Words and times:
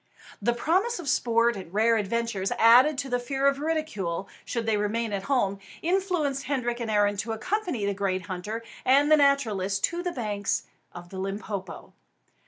The 0.41 0.53
promise 0.55 0.97
of 0.97 1.07
sport 1.07 1.55
and 1.55 1.71
rare 1.71 1.95
adventures, 1.95 2.51
added 2.57 2.97
to 2.97 3.07
the 3.07 3.19
fear 3.19 3.45
of 3.45 3.59
ridicule 3.59 4.27
should 4.43 4.65
they 4.65 4.75
remain 4.75 5.13
at 5.13 5.21
home, 5.29 5.59
influenced 5.83 6.45
Hendrik 6.45 6.79
and 6.79 6.89
Arend 6.89 7.19
to 7.19 7.33
accompany 7.33 7.85
the 7.85 7.93
great 7.93 8.23
hunter 8.25 8.63
and 8.83 9.11
the 9.11 9.17
naturalist 9.17 9.83
to 9.83 10.01
the 10.01 10.11
banks 10.11 10.63
of 10.91 11.09
the 11.09 11.19
Limpopo. 11.19 11.93